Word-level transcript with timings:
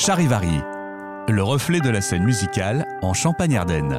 Charivari, 0.00 0.60
le 1.28 1.42
reflet 1.42 1.80
de 1.80 1.90
la 1.90 2.00
scène 2.00 2.22
musicale 2.22 2.86
en 3.02 3.14
Champagne-Ardenne. 3.14 3.98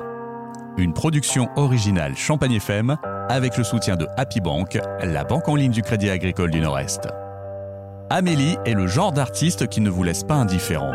Une 0.78 0.94
production 0.94 1.50
originale 1.58 2.16
Champagne 2.16 2.54
FM 2.54 2.96
avec 3.28 3.58
le 3.58 3.66
soutien 3.66 3.98
de 3.98 4.08
Happy 4.16 4.40
Bank, 4.40 4.80
la 5.04 5.26
banque 5.26 5.50
en 5.50 5.56
ligne 5.56 5.74
du 5.74 5.82
Crédit 5.82 6.10
Agricole 6.10 6.52
du 6.52 6.62
Nord-Est. 6.62 7.10
Amélie 8.10 8.56
est 8.66 8.76
le 8.76 8.88
genre 8.88 9.12
d'artiste 9.12 9.68
qui 9.68 9.82
ne 9.82 9.90
vous 9.90 10.04
laisse 10.04 10.24
pas 10.24 10.36
indifférent. 10.36 10.94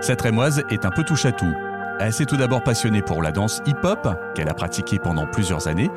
Cette 0.00 0.22
rémoise 0.22 0.62
est 0.70 0.86
un 0.86 0.90
peu 0.90 1.04
touche 1.04 1.26
à 1.26 1.32
tout. 1.32 1.52
Elle 2.00 2.14
s'est 2.14 2.24
tout 2.24 2.38
d'abord 2.38 2.62
passionnée 2.62 3.02
pour 3.02 3.20
la 3.20 3.32
danse 3.32 3.60
hip-hop, 3.66 4.08
qu'elle 4.34 4.48
a 4.48 4.54
pratiquée 4.54 4.98
pendant 4.98 5.26
plusieurs 5.26 5.68
années, 5.68 5.90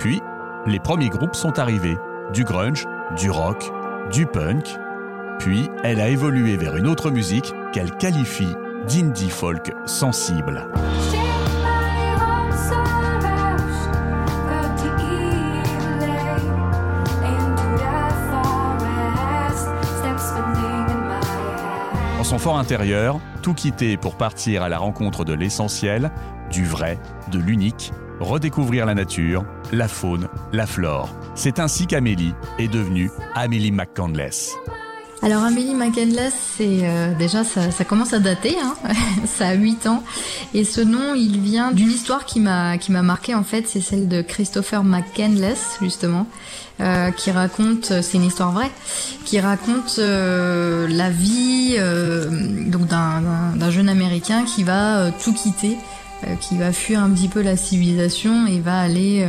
puis 0.00 0.20
les 0.66 0.80
premiers 0.80 1.08
groupes 1.08 1.36
sont 1.36 1.60
arrivés, 1.60 1.96
du 2.32 2.42
grunge, 2.42 2.84
du 3.16 3.30
rock, 3.30 3.70
du 4.10 4.26
punk, 4.26 4.76
puis 5.38 5.68
elle 5.82 6.00
a 6.00 6.08
évolué 6.08 6.56
vers 6.56 6.76
une 6.76 6.86
autre 6.86 7.10
musique 7.10 7.52
qu'elle 7.72 7.90
qualifie 7.92 8.54
d'indie 8.88 9.30
folk 9.30 9.72
sensible. 9.86 10.66
En 22.18 22.24
son 22.24 22.38
fort 22.38 22.58
intérieur, 22.58 23.20
tout 23.42 23.54
quitter 23.54 23.96
pour 23.96 24.16
partir 24.16 24.62
à 24.62 24.68
la 24.68 24.78
rencontre 24.78 25.24
de 25.24 25.34
l'essentiel, 25.34 26.12
du 26.50 26.64
vrai, 26.64 26.98
de 27.30 27.38
l'unique, 27.38 27.92
redécouvrir 28.20 28.86
la 28.86 28.94
nature, 28.94 29.44
la 29.72 29.88
faune, 29.88 30.28
la 30.52 30.66
flore. 30.66 31.08
C'est 31.34 31.58
ainsi 31.58 31.86
qu'Amélie 31.86 32.34
est 32.58 32.68
devenue 32.68 33.10
Amélie 33.34 33.72
McCandless. 33.72 34.56
Alors 35.24 35.44
Amélie 35.44 35.74
McCandless, 35.74 36.34
c'est 36.56 36.80
euh, 36.82 37.14
déjà 37.14 37.44
ça, 37.44 37.70
ça, 37.70 37.84
commence 37.84 38.12
à 38.12 38.18
dater, 38.18 38.56
hein. 38.60 38.74
Ça 39.26 39.48
a 39.48 39.54
8 39.54 39.86
ans, 39.86 40.02
et 40.52 40.64
ce 40.64 40.80
nom 40.80 41.14
il 41.14 41.40
vient 41.40 41.70
d'une 41.70 41.90
histoire 41.90 42.24
qui 42.24 42.40
m'a 42.40 42.76
qui 42.76 42.90
m'a 42.90 43.02
marqué 43.02 43.32
en 43.34 43.44
fait, 43.44 43.68
c'est 43.68 43.80
celle 43.80 44.08
de 44.08 44.20
Christopher 44.20 44.82
McCandless 44.82 45.78
justement, 45.80 46.26
euh, 46.80 47.12
qui 47.12 47.30
raconte, 47.30 48.02
c'est 48.02 48.18
une 48.18 48.24
histoire 48.24 48.50
vraie, 48.50 48.70
qui 49.24 49.38
raconte 49.38 49.96
euh, 50.00 50.88
la 50.88 51.10
vie 51.10 51.76
euh, 51.78 52.28
donc 52.66 52.86
d'un 52.88 53.70
jeune 53.70 53.88
américain 53.88 54.44
qui 54.44 54.64
va 54.64 54.98
euh, 54.98 55.10
tout 55.22 55.32
quitter, 55.32 55.76
euh, 56.24 56.34
qui 56.40 56.56
va 56.56 56.72
fuir 56.72 57.00
un 57.02 57.10
petit 57.10 57.28
peu 57.28 57.42
la 57.42 57.56
civilisation 57.56 58.46
et 58.46 58.58
va 58.58 58.80
aller 58.80 59.24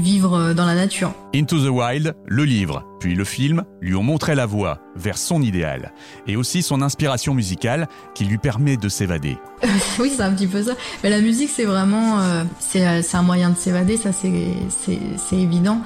vivre 0.00 0.52
dans 0.54 0.66
la 0.66 0.74
nature. 0.74 1.12
Into 1.34 1.58
the 1.58 1.68
Wild, 1.68 2.14
le 2.26 2.44
livre, 2.44 2.84
puis 3.00 3.14
le 3.14 3.24
film 3.24 3.64
lui 3.80 3.94
ont 3.94 4.02
montré 4.02 4.34
la 4.34 4.46
voie 4.46 4.78
vers 4.96 5.18
son 5.18 5.42
idéal 5.42 5.92
et 6.26 6.36
aussi 6.36 6.62
son 6.62 6.82
inspiration 6.82 7.34
musicale 7.34 7.88
qui 8.14 8.24
lui 8.24 8.38
permet 8.38 8.76
de 8.76 8.88
s'évader. 8.88 9.38
oui, 9.98 10.12
c'est 10.14 10.22
un 10.22 10.32
petit 10.32 10.46
peu 10.46 10.62
ça. 10.62 10.72
Mais 11.02 11.10
la 11.10 11.20
musique, 11.20 11.50
c'est 11.54 11.64
vraiment, 11.64 12.20
euh, 12.20 12.44
c'est 12.60 13.14
un 13.14 13.22
moyen 13.22 13.50
de 13.50 13.56
s'évader, 13.56 13.96
ça 13.96 14.10
c'est 14.12 15.36
évident. 15.36 15.80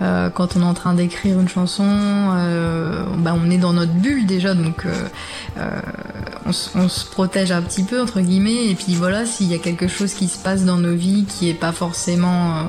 Euh, 0.00 0.30
quand 0.30 0.56
on 0.56 0.60
est 0.60 0.64
en 0.64 0.74
train 0.74 0.94
d'écrire 0.94 1.40
une 1.40 1.48
chanson, 1.48 1.84
euh, 1.86 3.04
bah, 3.18 3.34
on 3.34 3.50
est 3.50 3.58
dans 3.58 3.72
notre 3.72 3.92
bulle 3.92 4.26
déjà, 4.26 4.54
donc 4.54 4.84
on, 5.56 6.50
on, 6.74 6.88
se 6.88 7.06
protège 7.06 7.52
un 7.52 7.62
petit 7.62 7.82
peu 7.82 8.00
entre 8.00 8.20
guillemets. 8.20 8.66
Et 8.66 8.74
puis 8.74 8.94
voilà, 8.94 9.26
s'il 9.26 9.46
y 9.46 9.54
a 9.54 9.58
quelque 9.58 9.88
chose 9.88 10.12
qui 10.12 10.28
se 10.28 10.38
passe 10.38 10.64
dans 10.64 10.78
nos 10.78 10.94
vies 10.94 11.24
qui 11.24 11.48
est 11.48 11.54
pas 11.54 11.72
forcément 11.72 12.66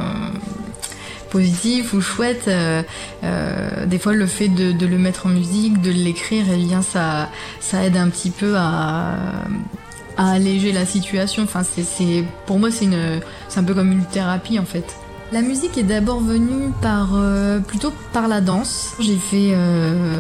positif 1.30 1.94
ou 1.94 2.02
chouette, 2.02 2.48
euh, 2.48 2.82
euh, 3.24 3.86
des 3.86 4.00
fois 4.00 4.14
le 4.14 4.26
fait 4.26 4.50
de, 4.50 4.72
de, 4.72 4.86
le 4.86 4.98
mettre 4.98 5.28
en 5.28 5.30
musique, 5.30 5.82
de 5.82 5.92
l'écrire, 5.92 6.46
eh 6.52 6.58
bien 6.58 6.82
ça, 6.82 7.30
ça 7.60 7.84
aide 7.86 7.98
un 7.98 8.10
petit 8.10 8.32
peu 8.32 8.56
à, 8.58 9.16
à 10.18 10.32
alléger 10.32 10.72
la 10.72 10.86
situation. 10.86 11.44
Enfin, 11.44 11.64
c'est, 11.64 12.24
pour 12.46 12.60
moi 12.60 12.72
c'est 12.72 12.86
une, 12.86 13.22
c'est 13.48 13.60
un 13.60 13.64
peu 13.64 13.74
comme 13.74 13.92
une 13.92 14.06
thérapie 14.06 14.60
en 14.60 14.66
fait. 14.66 14.96
La 15.32 15.44
musique 15.44 15.78
est 15.78 15.84
d'abord 15.84 16.22
venue 16.22 16.72
par 16.82 17.10
euh, 17.14 17.60
plutôt 17.60 17.94
par 18.14 18.28
la 18.28 18.42
danse. 18.42 18.96
J'ai 19.00 19.16
fait 19.18 19.52
euh, 19.52 20.20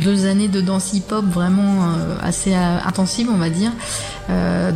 deux 0.00 0.26
années 0.26 0.46
de 0.46 0.60
danse 0.60 0.92
hip-hop 0.92 1.24
vraiment 1.24 1.88
euh, 1.88 2.14
assez 2.22 2.54
intensive, 2.54 3.28
on 3.32 3.36
va 3.36 3.50
dire. 3.50 3.72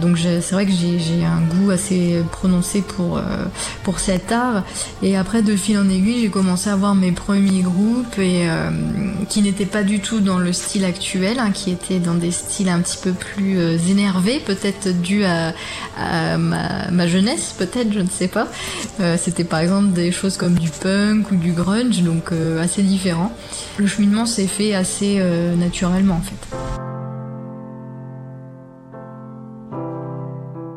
Donc 0.00 0.16
c'est 0.18 0.52
vrai 0.52 0.64
que 0.64 0.72
j'ai 0.72 1.24
un 1.26 1.42
goût 1.42 1.70
assez 1.70 2.24
prononcé 2.32 2.80
pour 2.80 3.20
pour 3.82 3.98
cet 4.00 4.32
art. 4.32 4.64
Et 5.02 5.14
après, 5.14 5.42
de 5.42 5.54
fil 5.56 5.76
en 5.76 5.90
aiguille, 5.90 6.22
j'ai 6.22 6.30
commencé 6.30 6.70
à 6.70 6.72
avoir 6.72 6.94
mes 6.94 7.12
premiers 7.12 7.60
groupes 7.60 8.18
et 8.18 8.48
qui 9.28 9.42
n'étaient 9.42 9.66
pas 9.66 9.82
du 9.82 10.00
tout 10.00 10.20
dans 10.20 10.38
le 10.38 10.54
style 10.54 10.86
actuel, 10.86 11.38
hein, 11.38 11.50
qui 11.52 11.70
étaient 11.70 11.98
dans 11.98 12.14
des 12.14 12.30
styles 12.30 12.70
un 12.70 12.80
petit 12.80 12.96
peu 12.96 13.12
plus 13.12 13.60
énervés, 13.90 14.40
peut-être 14.40 14.88
dû 15.02 15.22
à, 15.24 15.52
à 15.98 16.38
ma, 16.38 16.90
ma, 16.90 17.06
jeunesse, 17.06 17.54
peut-être, 17.58 17.92
je 17.92 18.00
ne 18.00 18.08
sais 18.08 18.28
pas. 18.28 18.48
C'était 19.18 19.44
par 19.52 19.60
exemple 19.60 19.90
des 19.90 20.12
choses 20.12 20.38
comme 20.38 20.58
du 20.58 20.70
punk 20.70 21.30
ou 21.30 21.36
du 21.36 21.52
grunge, 21.52 22.00
donc 22.00 22.32
euh, 22.32 22.58
assez 22.62 22.82
différent. 22.82 23.30
Le 23.76 23.86
cheminement 23.86 24.24
s'est 24.24 24.46
fait 24.46 24.74
assez 24.74 25.18
euh, 25.18 25.54
naturellement 25.56 26.14
en 26.14 26.22
fait. 26.22 26.56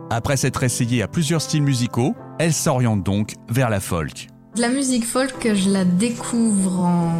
Après 0.09 0.35
s'être 0.35 0.63
essayée 0.63 1.01
à 1.01 1.07
plusieurs 1.07 1.41
styles 1.41 1.63
musicaux, 1.63 2.15
elle 2.37 2.51
s'oriente 2.51 3.01
donc 3.01 3.35
vers 3.47 3.69
la 3.69 3.79
folk. 3.79 4.27
La 4.57 4.67
musique 4.67 5.05
folk, 5.05 5.49
je 5.53 5.69
la 5.69 5.85
découvre 5.85 6.81
en 6.81 7.13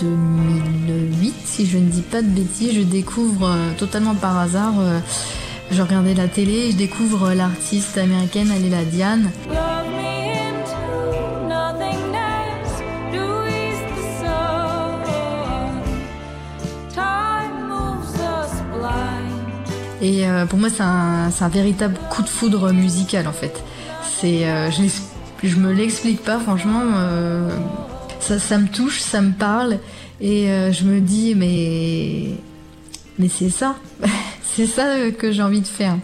2008, 0.00 1.34
si 1.44 1.66
je 1.66 1.78
ne 1.78 1.88
dis 1.88 2.02
pas 2.02 2.22
de 2.22 2.28
bêtises. 2.28 2.74
Je 2.74 2.82
découvre 2.82 3.46
euh, 3.46 3.70
totalement 3.78 4.16
par 4.16 4.36
hasard. 4.36 4.74
Euh, 4.80 4.98
je 5.70 5.80
regardais 5.80 6.14
la 6.14 6.26
télé 6.26 6.52
et 6.52 6.70
je 6.72 6.76
découvre 6.76 7.34
l'artiste 7.34 7.98
américaine 7.98 8.50
Aléla 8.50 8.84
Diane. 8.84 9.30
Et 20.02 20.26
euh, 20.26 20.46
pour 20.46 20.58
moi, 20.58 20.68
c'est 20.70 20.82
un, 20.82 21.30
un, 21.40 21.48
véritable 21.48 21.96
coup 22.10 22.22
de 22.22 22.28
foudre 22.28 22.72
musical 22.72 23.26
en 23.26 23.32
fait. 23.32 23.62
C'est, 24.02 24.46
euh, 24.46 24.70
je, 24.70 24.82
je 25.46 25.56
me 25.56 25.72
l'explique 25.72 26.22
pas, 26.22 26.38
franchement. 26.38 26.82
Euh, 26.94 27.50
ça, 28.20 28.38
ça 28.38 28.58
me 28.58 28.68
touche, 28.68 29.00
ça 29.00 29.20
me 29.20 29.32
parle, 29.32 29.78
et 30.20 30.48
je 30.72 30.84
me 30.84 31.00
dis 31.00 31.34
mais 31.34 32.36
mais 33.18 33.28
c'est 33.28 33.48
ça, 33.48 33.76
c'est 34.42 34.66
ça 34.66 35.10
que 35.18 35.32
j'ai 35.32 35.42
envie 35.42 35.62
de 35.62 35.66
faire. 35.66 35.96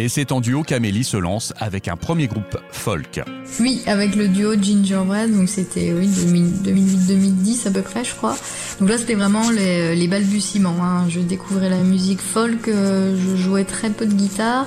Et 0.00 0.08
c'est 0.08 0.30
en 0.30 0.40
duo 0.40 0.62
qu'Amélie 0.62 1.02
se 1.02 1.16
lance 1.16 1.52
avec 1.58 1.88
un 1.88 1.96
premier 1.96 2.28
groupe 2.28 2.56
folk. 2.70 3.20
Oui, 3.58 3.82
avec 3.86 4.14
le 4.14 4.28
duo 4.28 4.54
Gingerbread, 4.54 5.36
donc 5.36 5.48
c'était 5.48 5.92
oui, 5.92 6.06
2008-2010 6.06 7.66
à 7.66 7.70
peu 7.72 7.82
près, 7.82 8.04
je 8.04 8.14
crois. 8.14 8.36
Donc 8.78 8.88
là, 8.88 8.96
c'était 8.96 9.16
vraiment 9.16 9.50
les, 9.50 9.96
les 9.96 10.06
balbutiements. 10.06 10.76
Hein. 10.80 11.06
Je 11.08 11.18
découvrais 11.18 11.68
la 11.68 11.82
musique 11.82 12.20
folk, 12.20 12.68
euh, 12.68 13.18
je 13.18 13.42
jouais 13.42 13.64
très 13.64 13.90
peu 13.90 14.06
de 14.06 14.14
guitare, 14.14 14.66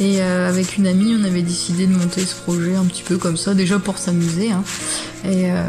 et 0.00 0.22
euh, 0.22 0.48
avec 0.48 0.78
une 0.78 0.86
amie, 0.86 1.14
on 1.20 1.24
avait 1.24 1.42
décidé 1.42 1.86
de 1.86 1.92
monter 1.92 2.22
ce 2.22 2.34
projet 2.34 2.74
un 2.74 2.84
petit 2.86 3.02
peu 3.02 3.18
comme 3.18 3.36
ça, 3.36 3.52
déjà 3.52 3.78
pour 3.78 3.98
s'amuser. 3.98 4.52
Hein. 4.52 4.64
Et 5.26 5.52
euh, 5.52 5.62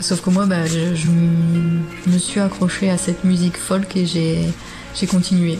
sauf 0.00 0.22
que 0.22 0.30
moi, 0.30 0.44
bah, 0.46 0.66
je, 0.66 0.96
je 0.96 1.06
me 2.10 2.18
suis 2.18 2.40
accrochée 2.40 2.90
à 2.90 2.98
cette 2.98 3.22
musique 3.22 3.56
folk 3.56 3.96
et 3.96 4.06
j'ai 4.06 4.40
j'ai 4.94 5.06
continué. 5.06 5.58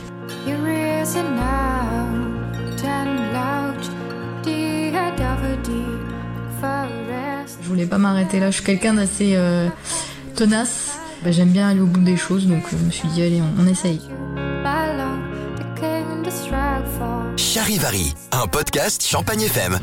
Je 7.69 7.75
voulais 7.75 7.85
pas 7.85 7.99
m'arrêter 7.99 8.41
là. 8.41 8.51
Je 8.51 8.55
suis 8.57 8.65
quelqu'un 8.65 8.95
d'assez 8.95 9.35
euh, 9.37 9.69
tenace. 10.35 10.93
Bah, 11.23 11.31
J'aime 11.33 11.51
bien 11.51 11.69
aller 11.69 11.81
au 11.81 11.87
bout 11.87 12.01
des 12.01 12.17
choses, 12.17 12.47
donc 12.47 12.63
je 12.73 12.77
me 12.83 12.91
suis 12.91 13.07
dit 13.09 13.21
allez, 13.21 13.43
on, 13.43 13.63
on 13.63 13.67
essaye. 13.67 14.01
Charivari, 17.37 18.15
un 18.33 18.47
podcast 18.47 19.07
Champagne 19.07 19.43
FM. 19.43 19.79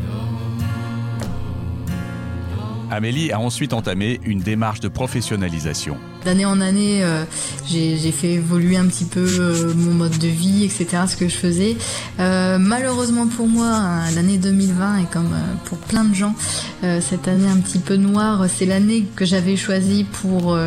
Amélie 2.90 3.32
a 3.32 3.40
ensuite 3.40 3.72
entamé 3.72 4.20
une 4.24 4.40
démarche 4.40 4.80
de 4.80 4.88
professionnalisation. 4.88 6.00
D'année 6.26 6.46
en 6.46 6.60
année, 6.60 7.04
euh, 7.04 7.24
j'ai 7.68 8.12
fait 8.12 8.32
évoluer 8.32 8.78
un 8.78 8.88
petit 8.88 9.06
peu 9.06 9.28
euh, 9.40 9.74
mon 9.76 9.94
mode 9.94 10.18
de 10.18 10.28
vie, 10.28 10.64
etc., 10.64 11.04
ce 11.08 11.16
que 11.16 11.28
je 11.28 11.36
faisais. 11.36 11.78
Euh, 12.20 12.58
malheureusement 12.58 13.28
pour 13.28 13.48
moi, 13.48 13.68
hein, 13.68 14.12
l'année 14.16 14.40
2020 14.40 15.04
est 15.04 15.12
comme 15.12 15.36
pour 15.66 15.78
plein 15.78 16.04
de 16.04 16.16
gens, 16.16 16.34
cette 16.82 17.28
année 17.28 17.48
un 17.48 17.58
petit 17.58 17.78
peu 17.78 17.96
noire, 17.96 18.46
c'est 18.50 18.66
l'année 18.66 19.06
que 19.16 19.24
j'avais 19.24 19.56
choisie 19.56 20.04
pour, 20.04 20.58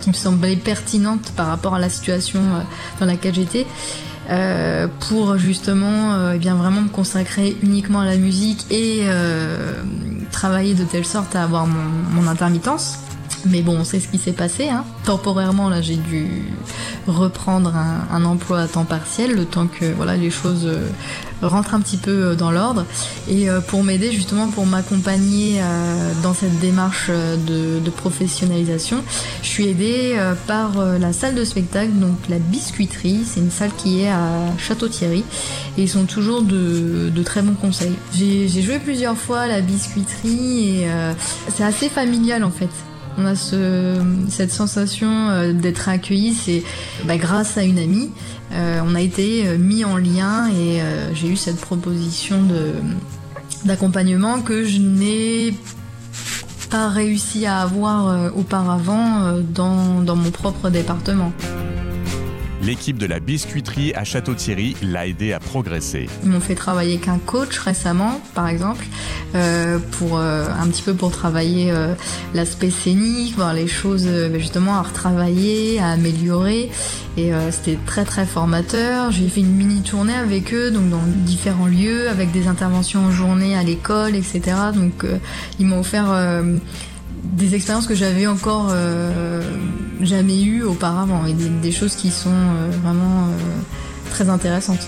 qui 0.00 0.08
me 0.08 0.14
semblait 0.14 0.56
pertinente 0.56 1.32
par 1.36 1.48
rapport 1.48 1.74
à 1.74 1.80
la 1.80 1.88
situation 1.88 2.40
dans 3.00 3.06
laquelle 3.06 3.34
j'étais. 3.34 3.66
Pour 5.08 5.38
justement 5.38 6.32
eh 6.32 6.38
bien 6.38 6.54
vraiment 6.54 6.82
me 6.82 6.88
consacrer 6.88 7.56
uniquement 7.62 8.00
à 8.00 8.04
la 8.04 8.16
musique 8.16 8.66
et 8.70 9.06
travailler 10.30 10.74
de 10.74 10.84
telle 10.84 11.06
sorte 11.06 11.34
à 11.36 11.42
avoir 11.42 11.66
mon 11.66 12.26
intermittence. 12.26 12.98
Mais 13.46 13.62
bon, 13.62 13.84
c'est 13.84 14.00
ce 14.00 14.08
qui 14.08 14.18
s'est 14.18 14.32
passé. 14.32 14.68
Hein. 14.68 14.84
Temporairement, 15.04 15.68
là, 15.68 15.80
j'ai 15.80 15.96
dû 15.96 16.42
reprendre 17.06 17.74
un, 17.74 18.24
emploi 18.24 18.60
à 18.60 18.68
temps 18.68 18.84
partiel, 18.84 19.34
le 19.34 19.44
temps 19.44 19.66
que 19.66 19.86
voilà 19.86 20.16
les 20.16 20.30
choses 20.30 20.66
euh, 20.66 20.88
rentrent 21.40 21.74
un 21.74 21.80
petit 21.80 21.96
peu 21.96 22.10
euh, 22.10 22.34
dans 22.34 22.50
l'ordre. 22.50 22.84
Et 23.28 23.48
euh, 23.48 23.60
pour 23.60 23.82
m'aider 23.82 24.12
justement, 24.12 24.48
pour 24.48 24.66
m'accompagner 24.66 25.60
dans 26.22 26.34
cette 26.34 26.58
démarche 26.60 27.10
de, 27.10 27.90
professionnalisation, 27.96 29.02
je 29.42 29.48
suis 29.48 29.66
aidée 29.66 30.20
par 30.46 30.72
la 31.00 31.12
salle 31.12 31.34
de 31.34 31.44
spectacle, 31.44 31.92
donc 31.92 32.16
la 32.28 32.38
Biscuiterie. 32.38 33.22
C'est 33.24 33.40
une 33.40 33.50
salle 33.50 33.70
qui 33.76 34.02
est 34.02 34.10
à 34.10 34.28
Château-Thierry 34.58 35.24
et 35.76 35.82
ils 35.82 35.88
sont 35.88 36.04
toujours 36.04 36.42
de, 36.42 37.10
de 37.12 37.22
très 37.22 37.42
bons 37.42 37.54
conseils. 37.54 37.94
J'ai 38.14 38.62
joué 38.62 38.78
plusieurs 38.78 39.16
fois 39.16 39.40
à 39.40 39.46
la 39.46 39.62
Biscuiterie 39.62 40.82
et 40.82 40.88
c'est 41.48 41.64
assez 41.64 41.88
familial 41.88 42.44
en 42.44 42.50
fait. 42.50 42.70
On 43.20 43.26
a 43.26 43.34
ce, 43.34 44.00
cette 44.28 44.52
sensation 44.52 45.08
euh, 45.10 45.52
d'être 45.52 45.88
accueilli, 45.88 46.34
c'est 46.34 46.62
bah, 47.04 47.16
grâce 47.16 47.58
à 47.58 47.64
une 47.64 47.78
amie. 47.78 48.10
Euh, 48.52 48.80
on 48.86 48.94
a 48.94 49.00
été 49.00 49.48
euh, 49.48 49.58
mis 49.58 49.84
en 49.84 49.96
lien 49.96 50.48
et 50.48 50.80
j'ai 51.14 51.28
eu 51.28 51.36
cette 51.36 51.60
proposition 51.60 52.38
d'accompagnement 53.64 54.40
que 54.40 54.64
je 54.64 54.78
n'ai 54.78 55.54
pas 56.70 56.88
réussi 56.88 57.46
à 57.46 57.60
avoir 57.60 58.32
auparavant 58.36 59.40
dans 59.42 60.16
mon 60.16 60.30
propre 60.30 60.70
département. 60.70 61.32
L'équipe 62.60 62.98
de 62.98 63.06
la 63.06 63.20
biscuiterie 63.20 63.94
à 63.94 64.02
Château-Thierry 64.02 64.76
l'a 64.82 65.06
aidé 65.06 65.32
à 65.32 65.38
progresser. 65.38 66.08
Ils 66.24 66.30
m'ont 66.30 66.40
fait 66.40 66.56
travailler 66.56 66.94
avec 66.94 67.08
un 67.08 67.18
coach 67.18 67.56
récemment, 67.58 68.20
par 68.34 68.48
exemple, 68.48 68.84
euh, 69.36 69.78
pour 69.92 70.18
euh, 70.18 70.46
un 70.58 70.66
petit 70.66 70.82
peu 70.82 70.94
pour 70.94 71.12
travailler 71.12 71.70
euh, 71.70 71.94
l'aspect 72.34 72.70
scénique, 72.70 73.36
voir 73.36 73.54
les 73.54 73.68
choses 73.68 74.06
ben 74.06 74.40
justement 74.40 74.74
à 74.74 74.82
retravailler, 74.82 75.78
à 75.78 75.90
améliorer. 75.90 76.70
Et 77.16 77.32
c'était 77.50 77.78
très 77.84 78.04
très 78.04 78.24
formateur. 78.26 79.10
J'ai 79.10 79.26
fait 79.26 79.40
une 79.40 79.56
mini 79.56 79.82
tournée 79.82 80.14
avec 80.14 80.54
eux, 80.54 80.70
donc 80.70 80.88
dans 80.88 81.02
différents 81.24 81.66
lieux, 81.66 82.08
avec 82.08 82.30
des 82.30 82.46
interventions 82.46 83.06
en 83.06 83.10
journée 83.10 83.56
à 83.56 83.64
l'école, 83.64 84.14
etc. 84.14 84.40
Donc 84.72 85.04
ils 85.58 85.66
m'ont 85.66 85.80
offert 85.80 86.14
des 87.38 87.54
expériences 87.54 87.86
que 87.86 87.94
j'avais 87.94 88.26
encore 88.26 88.68
euh, 88.70 89.40
jamais 90.00 90.42
eues 90.42 90.64
auparavant 90.64 91.24
et 91.24 91.32
des, 91.32 91.72
choses 91.72 91.94
qui 91.94 92.10
sont 92.10 92.30
euh, 92.30 92.70
vraiment 92.82 93.28
euh, 93.28 93.32
très 94.10 94.28
intéressantes. 94.28 94.86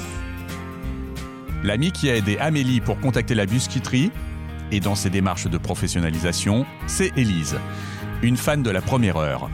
L'ami 1.63 1.93
qui 1.93 2.11
a 2.11 2.17
aidé 2.17 2.37
Amélie 2.39 2.81
pour 2.81 2.99
contacter 2.99 3.35
la 3.35 3.47
busquiterie 3.47 4.11
et 4.73 4.81
dans 4.81 4.95
ses 4.95 5.11
démarches 5.11 5.47
de 5.47 5.59
professionnalisation, 5.59 6.67
c'est 6.87 7.17
Élise, 7.17 7.57
une 8.23 8.37
fan 8.37 8.63
de 8.63 8.71
la 8.71 8.81
première 8.81 9.17
heure. 9.17 9.49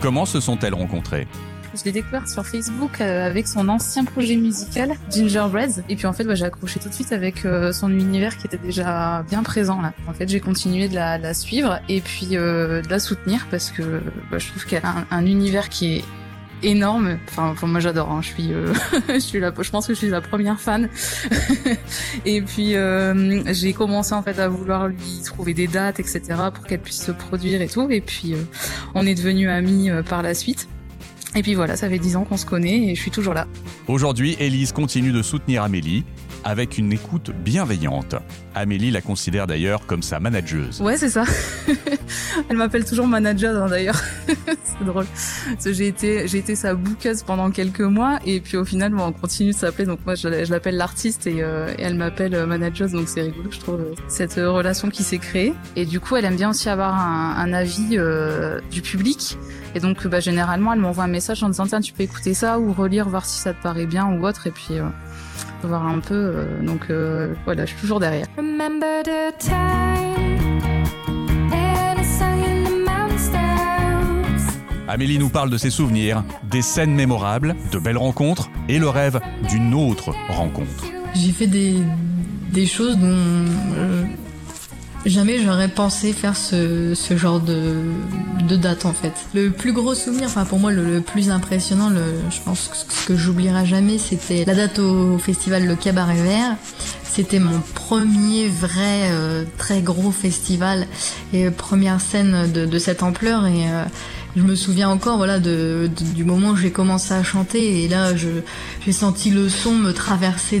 Comment 0.00 0.26
se 0.26 0.40
sont-elles 0.40 0.74
rencontrées? 0.74 1.26
Je 1.76 1.84
l'ai 1.84 1.92
découvert 1.92 2.28
sur 2.28 2.46
Facebook 2.46 3.00
euh, 3.00 3.26
avec 3.26 3.46
son 3.46 3.68
ancien 3.68 4.04
projet 4.04 4.36
musical, 4.36 4.94
Gingerbread. 5.10 5.84
Et 5.88 5.96
puis 5.96 6.06
en 6.06 6.12
fait, 6.12 6.24
bah, 6.24 6.34
j'ai 6.34 6.44
accroché 6.44 6.80
tout 6.80 6.88
de 6.88 6.94
suite 6.94 7.12
avec 7.12 7.44
euh, 7.44 7.72
son 7.72 7.90
univers 7.90 8.36
qui 8.36 8.46
était 8.46 8.58
déjà 8.58 9.24
bien 9.28 9.42
présent 9.42 9.80
là. 9.80 9.92
En 10.08 10.12
fait, 10.12 10.28
j'ai 10.28 10.40
continué 10.40 10.88
de 10.88 10.94
la, 10.94 11.34
suivre 11.34 11.80
et 11.88 12.00
puis 12.00 12.30
euh, 12.32 12.82
de 12.82 12.88
la 12.88 12.98
soutenir 12.98 13.46
parce 13.50 13.70
que 13.70 14.00
bah, 14.30 14.38
je 14.38 14.48
trouve 14.48 14.64
qu'elle 14.64 14.84
a 14.84 15.06
un, 15.10 15.26
univers 15.26 15.68
qui 15.68 15.96
est 15.96 16.04
énorme. 16.62 17.18
Enfin, 17.28 17.54
moi 17.66 17.80
j'adore. 17.80 18.10
Hein. 18.10 18.22
Je 18.22 18.28
suis, 18.28 18.52
je 19.08 19.18
suis 19.18 19.40
la, 19.40 19.52
je 19.58 19.70
pense 19.70 19.86
que 19.86 19.92
je 19.92 19.98
suis 19.98 20.08
la 20.08 20.20
première 20.20 20.60
fan. 20.60 20.88
et 22.24 22.40
puis 22.40 22.74
j'ai 23.52 23.72
commencé 23.74 24.14
en 24.14 24.22
fait 24.22 24.38
à 24.38 24.48
vouloir 24.48 24.88
lui 24.88 25.20
trouver 25.24 25.52
des 25.52 25.66
dates, 25.66 26.00
etc. 26.00 26.22
pour 26.54 26.64
qu'elle 26.64 26.80
puisse 26.80 27.04
se 27.04 27.12
produire 27.12 27.60
et 27.60 27.68
tout. 27.68 27.90
Et 27.90 28.00
puis 28.00 28.34
on 28.94 29.06
est 29.06 29.14
devenus 29.14 29.50
amis 29.50 29.90
par 30.08 30.22
la 30.22 30.32
suite. 30.32 30.68
Et 31.34 31.42
puis 31.42 31.54
voilà, 31.54 31.76
ça 31.76 31.88
fait 31.88 31.98
dix 31.98 32.16
ans 32.16 32.24
qu'on 32.24 32.36
se 32.36 32.46
connaît 32.46 32.88
et 32.88 32.94
je 32.94 33.00
suis 33.00 33.10
toujours 33.10 33.34
là. 33.34 33.46
Aujourd'hui, 33.88 34.36
Élise 34.38 34.72
continue 34.72 35.12
de 35.12 35.22
soutenir 35.22 35.62
Amélie 35.62 36.04
avec 36.46 36.78
une 36.78 36.92
écoute 36.92 37.32
bienveillante. 37.32 38.14
Amélie 38.54 38.92
la 38.92 39.00
considère 39.00 39.48
d'ailleurs 39.48 39.84
comme 39.84 40.00
sa 40.00 40.20
manageuse. 40.20 40.80
Ouais, 40.80 40.96
c'est 40.96 41.08
ça. 41.08 41.24
Elle 42.48 42.56
m'appelle 42.56 42.84
toujours 42.84 43.08
manager 43.08 43.64
hein, 43.64 43.68
d'ailleurs. 43.68 44.00
c'est 44.28 44.84
drôle. 44.84 45.06
J'ai 45.64 45.88
été, 45.88 46.28
j'ai 46.28 46.38
été 46.38 46.54
sa 46.54 46.74
bouqueuse 46.74 47.24
pendant 47.24 47.50
quelques 47.50 47.80
mois 47.80 48.20
et 48.24 48.40
puis 48.40 48.56
au 48.56 48.64
final, 48.64 48.94
on 48.96 49.10
continue 49.10 49.50
de 49.50 49.56
s'appeler. 49.56 49.86
Donc 49.86 49.98
moi, 50.06 50.14
je, 50.14 50.28
l'appelle 50.28 50.76
l'artiste 50.76 51.26
et, 51.26 51.42
euh, 51.42 51.74
elle 51.80 51.96
m'appelle 51.96 52.34
euh, 52.36 52.46
manageuse. 52.46 52.92
Donc 52.92 53.08
c'est 53.08 53.22
rigolo, 53.22 53.50
je 53.50 53.58
trouve, 53.58 53.80
cette 54.06 54.34
relation 54.34 54.88
qui 54.88 55.02
s'est 55.02 55.18
créée. 55.18 55.52
Et 55.74 55.84
du 55.84 55.98
coup, 55.98 56.14
elle 56.14 56.26
aime 56.26 56.36
bien 56.36 56.50
aussi 56.50 56.68
avoir 56.68 56.94
un, 56.96 57.52
avis 57.52 57.98
euh, 57.98 58.60
du 58.70 58.82
public. 58.82 59.36
Et 59.74 59.80
donc, 59.80 60.06
bah, 60.06 60.20
généralement, 60.20 60.72
elle 60.72 60.80
m'envoie 60.80 61.04
un 61.04 61.08
message 61.08 61.42
en 61.42 61.48
disant 61.48 61.66
tiens, 61.66 61.80
tu 61.80 61.92
peux 61.92 62.04
écouter 62.04 62.34
ça 62.34 62.60
ou 62.60 62.72
relire, 62.72 63.08
voir 63.08 63.26
si 63.26 63.40
ça 63.40 63.52
te 63.52 63.60
paraît 63.60 63.86
bien 63.86 64.06
ou 64.06 64.24
autre. 64.24 64.46
Et 64.46 64.52
puis 64.52 64.78
voir 65.62 65.86
un 65.86 66.00
peu. 66.00 66.14
Euh, 66.14 66.62
donc 66.62 66.86
euh, 66.90 67.34
voilà, 67.44 67.64
je 67.64 67.70
suis 67.70 67.80
toujours 67.80 68.00
derrière. 68.00 68.26
Amélie 74.88 75.18
nous 75.18 75.28
parle 75.28 75.50
de 75.50 75.58
ses 75.58 75.70
souvenirs, 75.70 76.22
des 76.50 76.62
scènes 76.62 76.94
mémorables, 76.94 77.56
de 77.72 77.78
belles 77.78 77.98
rencontres 77.98 78.48
et 78.68 78.78
le 78.78 78.88
rêve 78.88 79.20
d'une 79.48 79.74
autre 79.74 80.14
rencontre. 80.28 80.84
J'ai 81.14 81.32
fait 81.32 81.46
des, 81.46 81.76
des 82.52 82.66
choses 82.66 82.96
dont 82.96 83.06
euh, 83.06 84.04
Jamais 85.06 85.38
j'aurais 85.38 85.68
pensé 85.68 86.12
faire 86.12 86.36
ce, 86.36 86.94
ce 86.94 87.16
genre 87.16 87.38
de, 87.38 87.76
de, 88.42 88.56
date 88.56 88.86
en 88.86 88.92
fait. 88.92 89.12
Le 89.34 89.50
plus 89.50 89.72
gros 89.72 89.94
souvenir, 89.94 90.26
enfin 90.26 90.44
pour 90.44 90.58
moi 90.58 90.72
le, 90.72 91.00
plus 91.00 91.30
impressionnant, 91.30 91.90
le, 91.90 92.02
je 92.28 92.40
pense 92.40 92.66
que 92.66 92.76
ce 92.76 93.06
que 93.06 93.16
j'oublierai 93.16 93.64
jamais, 93.66 93.98
c'était 93.98 94.44
la 94.44 94.56
date 94.56 94.80
au 94.80 95.16
festival 95.18 95.64
Le 95.64 95.76
Cabaret 95.76 96.16
Vert. 96.16 96.56
C'était 97.04 97.38
mon 97.38 97.60
premier 97.74 98.48
vrai 98.48 99.08
euh, 99.12 99.44
très 99.58 99.80
gros 99.80 100.10
festival 100.10 100.88
et 101.32 101.50
première 101.50 102.00
scène 102.00 102.50
de, 102.52 102.66
de 102.66 102.78
cette 102.78 103.04
ampleur 103.04 103.46
et 103.46 103.70
euh, 103.70 103.84
je 104.36 104.42
me 104.42 104.54
souviens 104.54 104.90
encore 104.90 105.16
voilà 105.16 105.38
du 105.38 106.24
moment 106.24 106.50
où 106.50 106.56
j'ai 106.56 106.70
commencé 106.70 107.14
à 107.14 107.22
chanter 107.22 107.84
et 107.84 107.88
là 107.88 108.12
j'ai 108.14 108.92
senti 108.92 109.30
le 109.30 109.48
son 109.48 109.72
me 109.72 109.92
traverser 109.92 110.60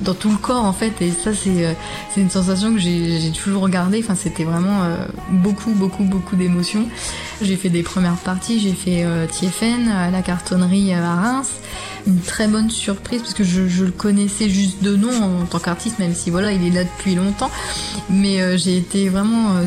dans 0.00 0.14
tout 0.14 0.30
le 0.30 0.36
corps 0.36 0.64
en 0.64 0.72
fait. 0.72 0.92
Et 1.00 1.10
ça 1.10 1.34
c'est 1.34 1.66
euh, 1.66 1.72
une 2.16 2.30
sensation 2.30 2.72
que 2.72 2.78
j'ai 2.78 3.32
toujours 3.32 3.62
regardé 3.62 4.00
enfin 4.02 4.14
c'était 4.14 4.44
vraiment 4.44 4.84
euh, 4.84 4.96
beaucoup 5.30 5.72
beaucoup 5.72 6.04
beaucoup 6.04 6.36
d'émotions. 6.36 6.86
J'ai 7.42 7.56
fait 7.56 7.68
des 7.68 7.82
premières 7.82 8.16
parties. 8.16 8.60
J'ai 8.60 8.72
fait 8.72 9.04
euh, 9.04 9.26
TFN 9.26 9.88
à 9.88 10.10
la 10.10 10.22
cartonnerie 10.22 10.94
à 10.94 11.14
Reims. 11.14 11.50
Une 12.06 12.20
très 12.20 12.46
bonne 12.46 12.70
surprise 12.70 13.22
parce 13.22 13.34
que 13.34 13.42
je, 13.42 13.66
je 13.66 13.84
le 13.84 13.90
connaissais 13.90 14.48
juste 14.48 14.82
de 14.84 14.94
nom 14.94 15.42
en 15.42 15.44
tant 15.46 15.58
qu'artiste 15.58 15.98
même 15.98 16.14
si 16.14 16.30
voilà 16.30 16.52
il 16.52 16.64
est 16.64 16.70
là 16.70 16.84
depuis 16.84 17.16
longtemps. 17.16 17.50
Mais 18.08 18.56
j'ai 18.56 18.76
été 18.76 19.08
vraiment 19.08 19.66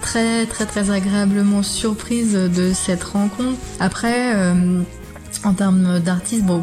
très 0.00 0.46
très 0.46 0.66
très 0.66 0.90
agréablement 0.90 1.62
surprise 1.62 2.34
de 2.34 2.72
cette 2.72 3.04
rencontre. 3.04 3.58
Après, 3.80 4.34
euh, 4.34 4.82
en 5.44 5.54
termes 5.54 6.00
d'artiste, 6.00 6.44
bon, 6.44 6.62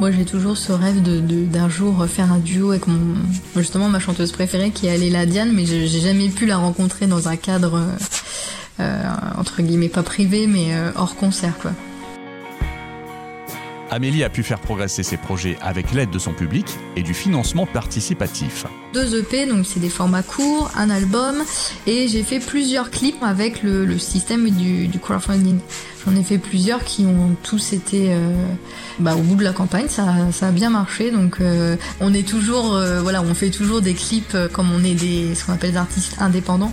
moi 0.00 0.10
j'ai 0.10 0.24
toujours 0.24 0.56
ce 0.56 0.72
rêve 0.72 1.02
de 1.02 1.20
d'un 1.44 1.68
jour 1.68 2.06
faire 2.06 2.32
un 2.32 2.38
duo 2.38 2.70
avec 2.70 2.84
justement 3.56 3.88
ma 3.88 3.98
chanteuse 3.98 4.32
préférée 4.32 4.70
qui 4.70 4.86
est 4.86 4.90
Aléla 4.90 5.26
Diane, 5.26 5.52
mais 5.52 5.66
j'ai 5.66 5.86
jamais 5.86 6.28
pu 6.28 6.46
la 6.46 6.56
rencontrer 6.56 7.06
dans 7.06 7.28
un 7.28 7.36
cadre 7.36 7.82
euh, 8.80 9.02
entre 9.38 9.62
guillemets 9.62 9.88
pas 9.88 10.02
privé 10.02 10.46
mais 10.46 10.74
euh, 10.74 10.90
hors 10.96 11.16
concert 11.16 11.56
quoi. 11.58 11.72
Amélie 13.90 14.24
a 14.24 14.30
pu 14.30 14.42
faire 14.42 14.58
progresser 14.58 15.04
ses 15.04 15.16
projets 15.16 15.56
avec 15.60 15.92
l'aide 15.92 16.10
de 16.10 16.18
son 16.18 16.32
public 16.32 16.66
et 16.96 17.02
du 17.02 17.14
financement 17.14 17.66
participatif. 17.66 18.66
Deux 18.94 19.18
EP, 19.18 19.46
donc 19.46 19.66
c'est 19.66 19.80
des 19.80 19.88
formats 19.88 20.22
courts, 20.22 20.70
un 20.76 20.88
album, 20.88 21.34
et 21.84 22.06
j'ai 22.06 22.22
fait 22.22 22.38
plusieurs 22.38 22.92
clips 22.92 23.24
avec 23.24 23.64
le, 23.64 23.98
système 23.98 24.48
du, 24.50 24.86
du 24.86 25.00
crowdfunding. 25.00 25.58
J'en 26.06 26.14
ai 26.14 26.22
fait 26.22 26.38
plusieurs 26.38 26.84
qui 26.84 27.04
ont 27.04 27.34
tous 27.42 27.72
été 27.72 28.12
euh, 28.12 28.30
bah, 29.00 29.16
au 29.16 29.22
bout 29.22 29.34
de 29.34 29.42
la 29.42 29.52
campagne, 29.52 29.86
ça, 29.88 30.04
a 30.42 30.50
bien 30.52 30.70
marché. 30.70 31.10
Donc 31.10 31.40
euh, 31.40 31.74
on 32.00 32.14
est 32.14 32.26
toujours, 32.28 32.76
euh, 32.76 33.00
voilà, 33.00 33.20
on 33.22 33.34
fait 33.34 33.50
toujours 33.50 33.80
des 33.80 33.94
clips 33.94 34.36
comme 34.52 34.70
on 34.70 34.84
est 34.84 34.94
des, 34.94 35.34
ce 35.34 35.44
qu'on 35.44 35.54
appelle 35.54 35.72
des 35.72 35.76
artistes 35.76 36.14
indépendants. 36.20 36.72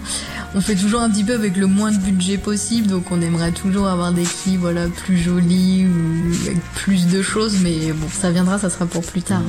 On 0.53 0.61
fait 0.61 0.75
toujours 0.75 1.01
un 1.01 1.09
petit 1.09 1.23
peu 1.23 1.33
avec 1.33 1.57
le 1.57 1.65
moins 1.65 1.91
de 1.91 1.97
budget 1.97 2.37
possible, 2.37 2.87
donc 2.87 3.11
on 3.11 3.19
aimerait 3.21 3.51
toujours 3.51 3.87
avoir 3.87 4.11
des 4.11 4.23
clips, 4.23 4.59
voilà, 4.59 4.87
plus 4.89 5.17
jolis 5.17 5.87
ou 5.87 6.33
avec 6.45 6.59
plus 6.75 7.07
de 7.07 7.23
choses. 7.23 7.57
Mais 7.63 7.93
bon, 7.93 8.07
ça 8.11 8.29
viendra, 8.29 8.59
ça 8.59 8.69
sera 8.69 8.85
pour 8.85 9.01
plus 9.01 9.23
tard. 9.23 9.41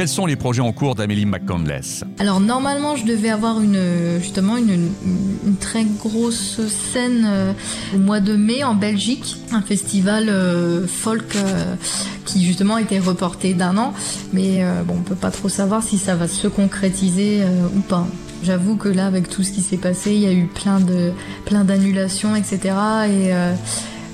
Quels 0.00 0.08
sont 0.08 0.24
les 0.24 0.36
projets 0.36 0.62
en 0.62 0.72
cours 0.72 0.94
d'Amélie 0.94 1.26
McCandless 1.26 2.04
Alors 2.18 2.40
normalement 2.40 2.96
je 2.96 3.04
devais 3.04 3.28
avoir 3.28 3.60
une 3.60 4.18
justement 4.18 4.56
une, 4.56 4.88
très 5.60 5.84
grosse 5.84 6.58
scène 6.68 7.26
euh, 7.26 7.52
au 7.94 7.98
mois 7.98 8.20
de 8.20 8.34
mai 8.34 8.64
en 8.64 8.74
Belgique, 8.74 9.36
un 9.52 9.60
festival 9.60 10.30
euh, 10.30 10.86
folk 10.86 11.36
euh, 11.36 11.74
qui 12.24 12.46
justement 12.46 12.78
été 12.78 12.98
reporté 12.98 13.52
d'un 13.52 13.76
an, 13.76 13.92
mais 14.32 14.64
bon 14.86 14.94
on 15.00 15.02
peut 15.02 15.14
pas 15.14 15.30
trop 15.30 15.50
savoir 15.50 15.82
si 15.82 15.98
ça 15.98 16.14
va 16.14 16.28
se 16.28 16.48
concrétiser 16.48 17.42
ou 17.76 17.80
pas. 17.80 18.06
J'avoue 18.42 18.76
que 18.76 18.88
là, 18.88 19.06
avec 19.06 19.28
tout 19.28 19.42
ce 19.42 19.52
qui 19.52 19.60
s'est 19.60 19.76
passé, 19.76 20.14
il 20.14 20.20
y 20.20 20.26
a 20.26 20.32
eu 20.32 20.46
plein 20.46 20.80
de 20.80 21.12
plein 21.44 21.64
d'annulations, 21.64 22.34
etc. 22.34 22.74
Et 23.06 23.32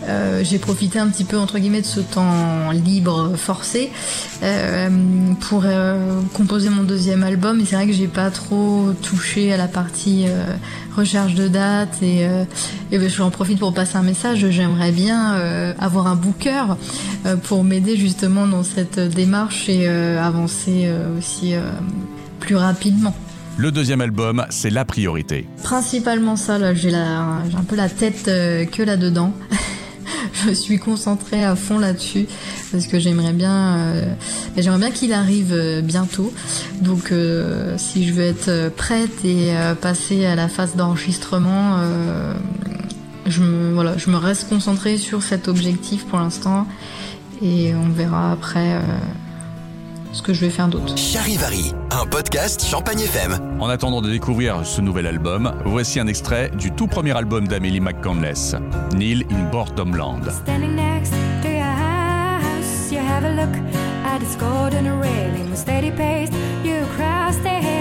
euh, 0.04 0.44
j'ai 0.44 0.58
profité 0.58 0.98
un 0.98 1.08
petit 1.08 1.24
peu 1.24 1.38
entre 1.38 1.58
guillemets 1.58 1.80
de 1.80 1.86
ce 1.86 2.00
temps 2.00 2.70
libre 2.70 3.32
forcé 3.36 3.90
euh, 4.42 4.88
pour 5.40 5.62
euh, 5.64 6.20
composer 6.34 6.68
mon 6.68 6.84
deuxième 6.84 7.22
album 7.22 7.60
et 7.60 7.64
c'est 7.64 7.76
vrai 7.76 7.86
que 7.86 7.92
j'ai 7.92 8.06
pas 8.06 8.30
trop 8.30 8.92
touché 9.02 9.52
à 9.52 9.56
la 9.56 9.68
partie 9.68 10.26
recherche 10.96 11.34
de 11.34 11.48
date 11.48 12.02
et, 12.02 12.26
et 12.92 13.08
j'en 13.08 13.30
profite 13.30 13.58
pour 13.58 13.74
passer 13.74 13.96
un 13.96 14.02
message 14.02 14.48
j'aimerais 14.50 14.92
bien 14.92 15.34
avoir 15.78 16.06
un 16.06 16.16
booker 16.16 16.76
pour 17.44 17.64
m'aider 17.64 17.96
justement 17.96 18.46
dans 18.46 18.62
cette 18.62 19.00
démarche 19.00 19.68
et 19.68 19.88
avancer 19.88 20.88
aussi 21.18 21.54
plus 22.40 22.56
rapidement 22.56 23.14
le 23.58 23.70
deuxième 23.72 24.02
album, 24.02 24.44
c'est 24.50 24.68
la 24.68 24.84
priorité. 24.84 25.48
Principalement 25.62 26.36
ça, 26.36 26.58
là, 26.58 26.74
j'ai 26.74 26.94
un 26.94 27.64
peu 27.66 27.74
la 27.74 27.88
tête 27.88 28.24
que 28.26 28.82
là-dedans. 28.82 29.32
je 30.46 30.52
suis 30.52 30.78
concentrée 30.78 31.44
à 31.44 31.56
fond 31.56 31.78
là-dessus 31.78 32.26
parce 32.72 32.86
que 32.86 32.98
j'aimerais 32.98 33.32
bien, 33.32 33.76
euh, 33.76 34.14
j'aimerais 34.56 34.78
bien 34.78 34.90
qu'il 34.90 35.12
arrive 35.12 35.52
euh, 35.52 35.80
bientôt. 35.80 36.32
Donc, 36.80 37.12
euh, 37.12 37.74
si 37.78 38.06
je 38.06 38.12
veux 38.12 38.24
être 38.24 38.70
prête 38.76 39.24
et 39.24 39.52
passer 39.80 40.26
à 40.26 40.34
la 40.34 40.48
phase 40.48 40.76
d'enregistrement, 40.76 41.78
voilà, 43.26 43.96
je 43.96 44.10
me 44.10 44.16
reste 44.16 44.48
concentrée 44.48 44.98
sur 44.98 45.22
cet 45.22 45.48
objectif 45.48 46.06
pour 46.06 46.18
l'instant 46.18 46.66
et 47.42 47.74
on 47.74 47.88
verra 47.88 48.32
après 48.32 48.80
ce 50.16 50.22
que 50.22 50.32
je 50.32 50.40
vais 50.40 50.50
faire 50.50 50.68
d'autre. 50.68 50.96
Charivari, 50.96 51.74
un 51.90 52.06
podcast 52.06 52.64
Champagne 52.64 53.00
FM. 53.00 53.38
En 53.60 53.68
attendant 53.68 54.00
de 54.00 54.10
découvrir 54.10 54.64
ce 54.64 54.80
nouvel 54.80 55.06
album, 55.06 55.52
voici 55.66 56.00
un 56.00 56.06
extrait 56.06 56.50
du 56.58 56.70
tout 56.72 56.86
premier 56.86 57.14
album 57.14 57.46
d'Amélie 57.46 57.80
McCandless, 57.80 58.56
Neil 58.94 59.26
in 59.30 59.50
Boredomland. 59.50 60.30
Standing 60.30 60.74
next 60.74 61.12
to 61.42 61.48
your 61.48 61.64
house, 61.64 62.90
you 62.90 62.98
have 62.98 63.24
a 63.24 63.34
look 63.34 63.54
at 64.06 64.22
its 64.22 64.36
golden 64.36 64.86
railing 65.00 65.50
with 65.50 65.58
steady 65.58 65.90
pace. 65.90 66.30
You 66.64 66.86
cross 66.96 67.36
the 67.42 67.75